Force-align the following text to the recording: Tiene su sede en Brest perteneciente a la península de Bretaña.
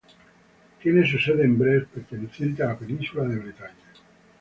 Tiene 0.81 1.07
su 1.07 1.19
sede 1.19 1.43
en 1.43 1.59
Brest 1.59 1.89
perteneciente 1.89 2.63
a 2.63 2.69
la 2.69 2.77
península 2.79 3.25
de 3.25 3.35
Bretaña. 3.37 3.75